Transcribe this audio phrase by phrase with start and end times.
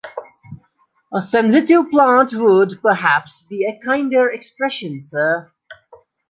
[1.13, 5.51] A sensitive plant would, perhaps, be a kinder expression, sir.